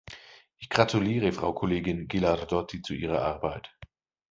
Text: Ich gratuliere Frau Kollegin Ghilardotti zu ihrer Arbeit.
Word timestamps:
Ich 0.57 0.67
gratuliere 0.69 1.31
Frau 1.31 1.53
Kollegin 1.53 2.07
Ghilardotti 2.07 2.81
zu 2.81 2.95
ihrer 2.95 3.21
Arbeit. 3.21 3.69